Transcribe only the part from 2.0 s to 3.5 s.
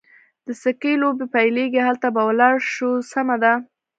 به ولاړ شو، سمه